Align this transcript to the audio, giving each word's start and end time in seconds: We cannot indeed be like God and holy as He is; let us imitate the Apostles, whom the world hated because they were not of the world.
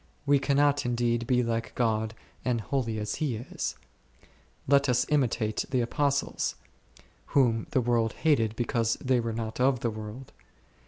We 0.25 0.39
cannot 0.39 0.83
indeed 0.83 1.27
be 1.27 1.43
like 1.43 1.75
God 1.75 2.15
and 2.43 2.59
holy 2.59 2.97
as 2.97 3.17
He 3.21 3.35
is; 3.35 3.75
let 4.67 4.89
us 4.89 5.05
imitate 5.09 5.65
the 5.69 5.81
Apostles, 5.81 6.55
whom 7.37 7.67
the 7.69 7.81
world 7.81 8.13
hated 8.13 8.55
because 8.55 8.95
they 8.95 9.19
were 9.19 9.31
not 9.31 9.59
of 9.59 9.81
the 9.81 9.91
world. 9.91 10.31